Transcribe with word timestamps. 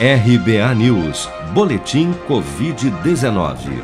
RBA 0.00 0.76
News, 0.76 1.28
Boletim 1.52 2.12
Covid-19. 2.28 3.82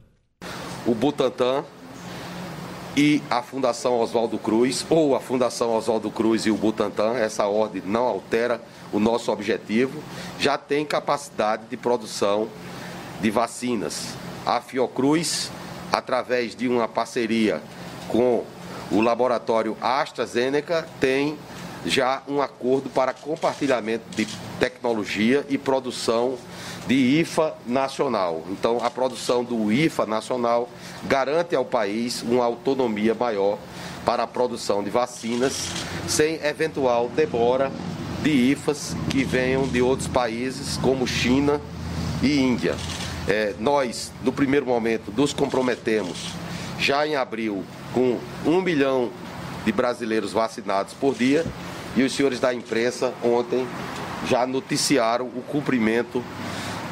O 0.87 0.95
Butantan 0.95 1.65
e 2.97 3.23
a 3.31 3.43
Fundação 3.43 4.01
Oswaldo 4.01 4.39
Cruz, 4.39 4.85
ou 4.89 5.15
a 5.15 5.21
Fundação 5.21 5.75
Oswaldo 5.75 6.11
Cruz 6.11 6.47
e 6.47 6.51
o 6.51 6.57
Butantan, 6.57 7.15
essa 7.15 7.47
ordem 7.47 7.83
não 7.85 8.05
altera 8.05 8.61
o 8.93 8.99
nosso 8.99 9.31
objetivo, 9.31 10.03
já 10.39 10.59
tem 10.59 10.85
capacidade 10.85 11.65
de 11.71 11.77
produção 11.77 12.49
de 13.21 13.31
vacinas. 13.31 14.15
A 14.45 14.61
Fiocruz, 14.61 15.51
através 15.93 16.55
de 16.57 16.67
uma 16.69 16.89
parceria 16.89 17.63
com 18.09 18.45
o 18.91 19.01
laboratório 19.01 19.77
AstraZeneca, 19.81 20.89
tem 20.99 21.39
já 21.85 22.23
um 22.27 22.41
acordo 22.41 22.91
para 22.91 23.13
compartilhamento 23.13 24.05
de 24.17 24.27
tecnologia 24.59 25.45
e 25.49 25.57
produção 25.57 26.37
de 26.87 26.95
IFA 26.95 27.55
nacional. 27.67 28.45
Então, 28.51 28.83
a 28.83 28.91
produção 28.91 29.45
do 29.45 29.71
IFA 29.71 30.07
nacional 30.07 30.69
garante 31.05 31.55
ao 31.55 31.65
país 31.65 32.23
uma 32.23 32.45
autonomia 32.45 33.15
maior 33.15 33.59
para 34.05 34.23
a 34.23 34.27
produção 34.27 34.83
de 34.83 34.89
vacinas, 34.89 35.69
sem 36.07 36.37
eventual 36.43 37.11
demora 37.15 37.71
de 38.23 38.31
IFAs 38.31 38.97
que 39.11 39.23
venham 39.23 39.69
de 39.69 39.83
outros 39.83 40.09
países, 40.09 40.79
como 40.79 41.07
China 41.07 41.61
e 42.23 42.41
Índia. 42.41 42.75
É, 43.29 43.55
nós, 43.59 44.11
no 44.25 44.33
primeiro 44.33 44.65
momento, 44.65 45.13
nos 45.15 45.35
comprometemos 45.35 46.31
já 46.79 47.07
em 47.07 47.17
abril 47.17 47.65
com 47.93 48.19
um 48.47 48.63
milhão 48.63 49.11
de 49.65 49.73
brasileiros 49.73 50.33
vacinados 50.33 50.95
por 50.95 51.15
dia 51.15 51.45
e 51.97 52.03
os 52.03 52.13
senhores 52.13 52.41
da 52.41 52.55
imprensa 52.55 53.13
ontem 53.23 53.67
já 54.27 54.47
noticiaram 54.47 55.27
o 55.27 55.43
cumprimento 55.43 56.23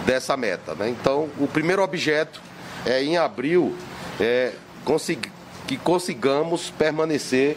dessa 0.05 0.37
meta. 0.37 0.75
Né? 0.75 0.89
Então, 0.89 1.29
o 1.39 1.47
primeiro 1.47 1.83
objeto 1.83 2.41
é 2.85 3.03
em 3.03 3.17
abril 3.17 3.75
é, 4.21 4.53
que 5.67 5.77
consigamos 5.77 6.71
permanecer 6.71 7.57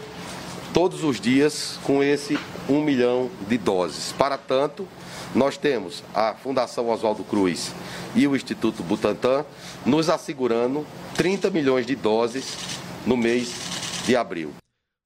todos 0.74 1.04
os 1.04 1.20
dias 1.20 1.80
com 1.84 2.04
esse 2.04 2.38
um 2.68 2.82
milhão 2.82 3.30
de 3.48 3.58
doses. 3.58 4.12
Para 4.12 4.38
tanto, 4.38 4.88
nós 5.34 5.58
temos 5.58 6.04
a 6.14 6.34
Fundação 6.34 6.90
Oswaldo 6.90 7.24
Cruz 7.24 7.72
e 8.16 8.28
o 8.28 8.36
Instituto 8.36 8.84
Butantan 8.84 9.46
nos 9.86 10.10
assegurando 10.10 10.86
30 11.16 11.50
milhões 11.52 11.86
de 11.86 11.96
doses 11.96 12.58
no 13.06 13.16
mês 13.16 13.54
de 14.06 14.16
abril. 14.16 14.54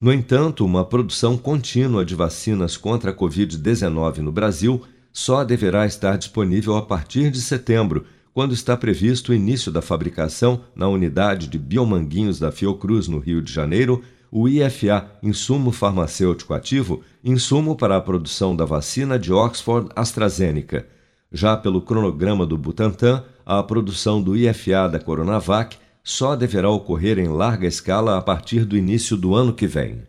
No 0.04 0.12
entanto, 0.12 0.66
uma 0.66 0.84
produção 0.84 1.34
contínua 1.38 2.04
de 2.04 2.14
vacinas 2.14 2.76
contra 2.76 3.10
a 3.10 3.14
Covid-19 3.14 4.18
no 4.18 4.30
Brasil 4.30 4.82
só 5.10 5.42
deverá 5.42 5.86
estar 5.86 6.18
disponível 6.18 6.76
a 6.76 6.82
partir 6.82 7.30
de 7.30 7.40
setembro, 7.40 8.04
quando 8.34 8.52
está 8.52 8.76
previsto 8.76 9.32
o 9.32 9.34
início 9.34 9.72
da 9.72 9.80
fabricação 9.80 10.60
na 10.76 10.86
unidade 10.88 11.48
de 11.48 11.58
biomanguinhos 11.58 12.38
da 12.38 12.52
Fiocruz, 12.52 13.08
no 13.08 13.18
Rio 13.18 13.40
de 13.40 13.50
Janeiro, 13.50 14.04
o 14.30 14.46
IFA, 14.46 15.10
insumo 15.22 15.72
farmacêutico 15.72 16.52
ativo, 16.52 17.00
insumo 17.24 17.74
para 17.74 17.96
a 17.96 18.00
produção 18.02 18.54
da 18.54 18.66
vacina 18.66 19.18
de 19.18 19.32
Oxford 19.32 19.88
AstraZeneca. 19.96 20.86
Já 21.32 21.56
pelo 21.56 21.80
cronograma 21.80 22.44
do 22.44 22.58
Butantan, 22.58 23.24
a 23.46 23.62
produção 23.62 24.22
do 24.22 24.36
IFA 24.36 24.86
da 24.86 25.00
Coronavac 25.00 25.78
só 26.04 26.36
deverá 26.36 26.68
ocorrer 26.68 27.18
em 27.18 27.28
larga 27.28 27.66
escala 27.66 28.18
a 28.18 28.20
partir 28.20 28.66
do 28.66 28.76
início 28.76 29.16
do 29.16 29.34
ano 29.34 29.54
que 29.54 29.66
vem. 29.66 30.02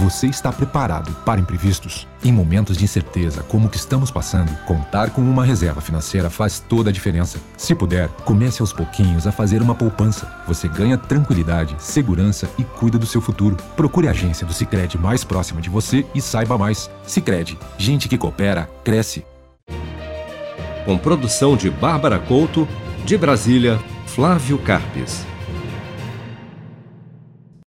Você 0.00 0.26
está 0.26 0.52
preparado 0.52 1.12
para 1.24 1.40
imprevistos? 1.40 2.06
Em 2.24 2.32
momentos 2.32 2.76
de 2.76 2.84
incerteza 2.84 3.42
como 3.42 3.66
o 3.66 3.70
que 3.70 3.76
estamos 3.76 4.10
passando, 4.10 4.52
contar 4.64 5.10
com 5.10 5.20
uma 5.20 5.44
reserva 5.44 5.80
financeira 5.80 6.28
faz 6.28 6.60
toda 6.60 6.90
a 6.90 6.92
diferença. 6.92 7.38
Se 7.56 7.74
puder, 7.74 8.08
comece 8.24 8.60
aos 8.60 8.72
pouquinhos 8.72 9.26
a 9.26 9.32
fazer 9.32 9.60
uma 9.60 9.74
poupança. 9.74 10.30
Você 10.46 10.68
ganha 10.68 10.96
tranquilidade, 10.96 11.74
segurança 11.78 12.48
e 12.58 12.64
cuida 12.64 12.96
do 12.96 13.06
seu 13.06 13.20
futuro. 13.20 13.56
Procure 13.76 14.06
a 14.06 14.12
agência 14.12 14.46
do 14.46 14.52
Sicredi 14.52 14.98
mais 14.98 15.24
próxima 15.24 15.60
de 15.60 15.68
você 15.68 16.06
e 16.14 16.20
saiba 16.20 16.56
mais. 16.56 16.88
Sicredi, 17.04 17.58
gente 17.76 18.08
que 18.08 18.18
coopera 18.18 18.68
cresce. 18.84 19.24
Com 20.84 20.96
produção 20.96 21.56
de 21.56 21.70
Bárbara 21.70 22.20
Couto, 22.20 22.68
de 23.04 23.18
Brasília, 23.18 23.80
Flávio 24.14 24.58
Carpes. 24.58 25.37